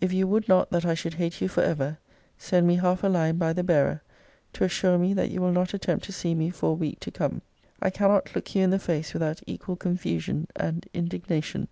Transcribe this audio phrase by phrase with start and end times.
[0.00, 1.98] If you would not that I should hate you for ever,
[2.38, 4.02] send me half a line by the bearer,
[4.52, 7.10] to assure me that you will not attempt to see me for a week to
[7.10, 7.42] come.
[7.82, 11.66] I cannot look you in the face without equal confusion and indignation.